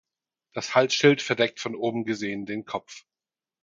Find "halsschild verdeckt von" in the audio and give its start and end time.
0.73-1.75